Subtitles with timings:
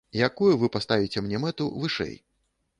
[0.27, 2.15] Якую вы паставіце мне мэту вышэй?